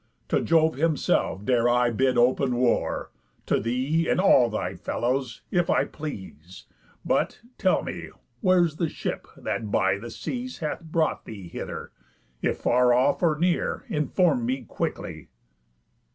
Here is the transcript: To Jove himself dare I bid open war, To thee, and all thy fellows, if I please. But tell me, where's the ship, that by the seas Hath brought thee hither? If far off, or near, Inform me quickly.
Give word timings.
To 0.29 0.41
Jove 0.41 0.77
himself 0.77 1.45
dare 1.45 1.69
I 1.69 1.91
bid 1.91 2.17
open 2.17 2.55
war, 2.55 3.11
To 3.45 3.59
thee, 3.59 4.09
and 4.09 4.19
all 4.19 4.49
thy 4.49 4.73
fellows, 4.73 5.43
if 5.51 5.69
I 5.69 5.85
please. 5.85 6.65
But 7.05 7.39
tell 7.59 7.83
me, 7.83 8.09
where's 8.41 8.77
the 8.77 8.89
ship, 8.89 9.27
that 9.37 9.69
by 9.69 9.99
the 9.99 10.09
seas 10.09 10.57
Hath 10.57 10.81
brought 10.81 11.25
thee 11.25 11.47
hither? 11.49 11.91
If 12.41 12.57
far 12.57 12.95
off, 12.95 13.21
or 13.21 13.37
near, 13.37 13.85
Inform 13.89 14.43
me 14.43 14.63
quickly. 14.63 15.29